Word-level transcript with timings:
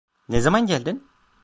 Ne 0.29 0.41
zaman 0.41 0.65
geldin? 0.67 1.07